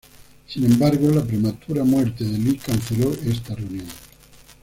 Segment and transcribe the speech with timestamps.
[0.47, 3.85] Sin embargo, la prematura muerte de Lee canceló esta reunión.